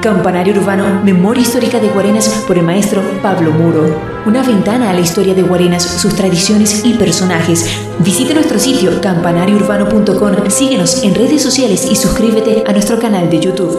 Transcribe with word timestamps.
Campanario 0.00 0.54
Urbano, 0.54 1.02
Memoria 1.02 1.42
Histórica 1.42 1.80
de 1.80 1.88
Guarenas 1.88 2.44
por 2.46 2.56
el 2.56 2.64
maestro 2.64 3.02
Pablo 3.20 3.50
Muro. 3.50 4.00
Una 4.26 4.44
ventana 4.44 4.90
a 4.90 4.92
la 4.92 5.00
historia 5.00 5.34
de 5.34 5.42
Guarenas, 5.42 5.82
sus 5.82 6.14
tradiciones 6.14 6.84
y 6.84 6.94
personajes. 6.94 7.66
Visite 7.98 8.32
nuestro 8.32 8.60
sitio 8.60 9.00
campanariourbano.com, 9.00 10.50
síguenos 10.50 11.02
en 11.02 11.16
redes 11.16 11.42
sociales 11.42 11.90
y 11.90 11.96
suscríbete 11.96 12.62
a 12.66 12.72
nuestro 12.72 13.00
canal 13.00 13.28
de 13.28 13.40
YouTube. 13.40 13.76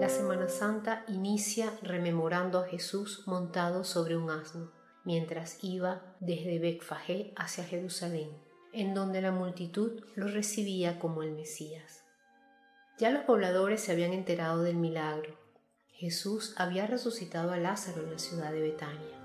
La 0.00 0.08
Semana 0.08 0.48
Santa 0.48 1.04
inicia 1.08 1.72
rememorando 1.82 2.60
a 2.60 2.68
Jesús 2.68 3.24
montado 3.26 3.82
sobre 3.82 4.16
un 4.16 4.30
asno, 4.30 4.70
mientras 5.04 5.58
iba 5.62 6.02
desde 6.20 6.60
Becfagé 6.60 7.32
hacia 7.36 7.64
Jerusalén, 7.64 8.28
en 8.72 8.94
donde 8.94 9.20
la 9.20 9.32
multitud 9.32 10.02
lo 10.14 10.28
recibía 10.28 11.00
como 11.00 11.24
el 11.24 11.32
Mesías. 11.32 12.01
Ya 13.02 13.10
los 13.10 13.24
pobladores 13.24 13.80
se 13.80 13.90
habían 13.90 14.12
enterado 14.12 14.62
del 14.62 14.76
milagro. 14.76 15.36
Jesús 15.88 16.54
había 16.56 16.86
resucitado 16.86 17.50
a 17.50 17.56
Lázaro 17.56 18.04
en 18.04 18.12
la 18.12 18.18
ciudad 18.20 18.52
de 18.52 18.60
Betania. 18.60 19.18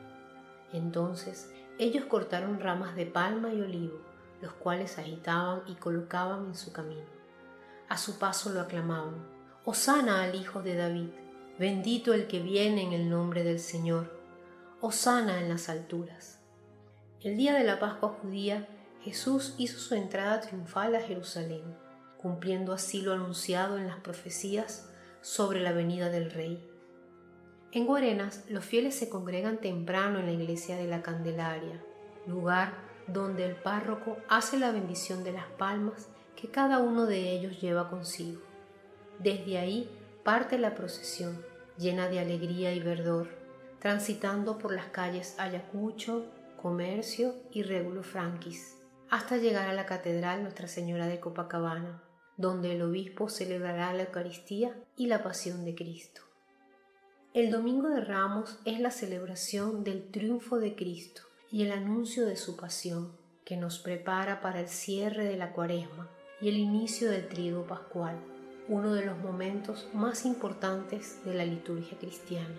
Entonces 0.74 1.52
ellos 1.78 2.06
cortaron 2.06 2.60
ramas 2.60 2.96
de 2.96 3.06
palma 3.06 3.54
y 3.54 3.62
olivo, 3.62 4.02
los 4.42 4.54
cuales 4.54 4.98
agitaban 4.98 5.62
y 5.68 5.76
colocaban 5.76 6.48
en 6.48 6.56
su 6.56 6.74
camino. 6.74 7.06
A 7.88 8.00
su 8.00 8.18
paso 8.18 8.50
lo 8.50 8.62
aclamaban, 8.62 9.28
Hosana 9.64 10.24
al 10.24 10.34
Hijo 10.34 10.64
de 10.64 10.76
David, 10.76 11.10
bendito 11.60 12.16
el 12.16 12.26
que 12.26 12.40
viene 12.40 12.82
en 12.82 12.94
el 12.94 13.12
nombre 13.12 13.44
del 13.44 13.60
Señor, 13.60 14.12
Hosana 14.82 15.40
en 15.40 15.50
las 15.50 15.70
alturas. 15.70 16.40
El 17.22 17.38
día 17.38 17.54
de 17.54 17.64
la 17.64 17.78
Pascua 17.78 18.18
judía, 18.24 18.68
Jesús 19.04 19.54
hizo 19.60 19.78
su 19.78 19.94
entrada 19.94 20.42
triunfal 20.42 20.96
a 20.96 21.02
Jerusalén 21.02 21.86
cumpliendo 22.22 22.74
así 22.74 23.02
lo 23.02 23.14
anunciado 23.14 23.78
en 23.78 23.88
las 23.88 23.98
profecías 23.98 24.90
sobre 25.22 25.60
la 25.60 25.72
venida 25.72 26.10
del 26.10 26.32
Rey. 26.32 26.64
En 27.72 27.86
Guarenas 27.86 28.46
los 28.50 28.66
fieles 28.66 28.96
se 28.96 29.10
congregan 29.10 29.60
temprano 29.60 30.20
en 30.20 30.26
la 30.26 30.32
iglesia 30.32 30.78
de 30.78 30.88
la 30.88 31.02
Candelaria, 31.02 31.82
lugar 32.26 32.74
donde 33.08 33.46
el 33.46 33.56
párroco 33.56 34.18
hace 34.30 34.58
la 34.58 34.72
bendición 34.72 35.24
de 35.24 35.34
las 35.34 35.46
palmas 35.46 36.10
que 36.36 36.50
cada 36.50 36.80
uno 36.80 37.06
de 37.06 37.32
ellos 37.32 37.60
lleva 37.62 37.90
consigo. 37.90 38.42
Desde 39.20 39.58
ahí 39.58 39.90
parte 40.24 40.58
la 40.58 40.76
procesión, 40.76 41.44
llena 41.78 42.10
de 42.10 42.20
alegría 42.20 42.74
y 42.74 42.80
verdor, 42.80 43.28
transitando 43.80 44.58
por 44.58 44.74
las 44.74 44.88
calles 44.88 45.36
Ayacucho, 45.40 46.26
Comercio 46.62 47.36
y 47.52 47.64
Régulo 47.64 48.04
Franquis, 48.04 48.78
hasta 49.10 49.38
llegar 49.38 49.68
a 49.70 49.74
la 49.74 49.86
Catedral 49.86 50.42
Nuestra 50.42 50.68
Señora 50.68 51.08
de 51.08 51.20
Copacabana, 51.20 52.02
donde 52.38 52.74
el 52.74 52.84
obispo 52.84 53.30
celebrará 53.30 53.94
la 53.94 54.04
Eucaristía 54.04 54.76
y 54.96 55.08
la 55.08 55.24
pasión 55.24 55.66
de 55.66 55.76
Cristo. 55.76 56.22
El 57.34 57.52
Domingo 57.52 57.90
de 57.90 58.02
Ramos 58.02 58.60
es 58.66 58.80
la 58.80 58.92
celebración 58.92 59.84
del 59.84 60.10
triunfo 60.10 60.58
de 60.60 60.76
Cristo 60.76 61.24
y 61.52 61.64
el 61.64 61.72
anuncio 61.72 62.26
de 62.26 62.36
su 62.36 62.56
pasión, 62.56 63.12
que 63.44 63.58
nos 63.58 63.80
prepara 63.80 64.42
para 64.42 64.60
el 64.60 64.70
cierre 64.70 65.26
de 65.26 65.38
la 65.38 65.52
cuaresma 65.54 66.10
y 66.42 66.50
el 66.50 66.58
inicio 66.58 67.10
del 67.10 67.28
trigo 67.28 67.66
pascual, 67.66 68.16
uno 68.68 68.94
de 68.94 69.06
los 69.06 69.18
momentos 69.20 69.88
más 69.94 70.26
importantes 70.26 71.24
de 71.26 71.34
la 71.34 71.46
liturgia 71.46 71.98
cristiana. 71.98 72.56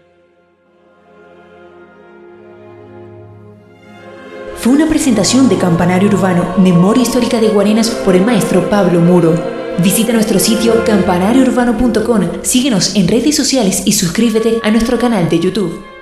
Fue 4.57 4.73
una 4.73 4.89
presentación 4.89 5.49
de 5.49 5.57
Campanario 5.57 6.09
Urbano, 6.09 6.55
Memoria 6.59 7.03
Histórica 7.03 7.41
de 7.41 7.49
Guarenas 7.49 7.91
por 7.91 8.17
el 8.17 8.25
maestro 8.25 8.69
Pablo 8.69 9.01
Muro. 9.01 9.58
Visita 9.83 10.13
nuestro 10.13 10.41
sitio 10.41 10.85
campanariourbano.com, 10.85 12.43
síguenos 12.43 12.97
en 12.97 13.07
redes 13.07 13.37
sociales 13.37 13.83
y 13.87 13.93
suscríbete 13.93 14.59
a 14.65 14.73
nuestro 14.73 14.99
canal 14.99 15.29
de 15.29 15.39
YouTube. 15.39 15.98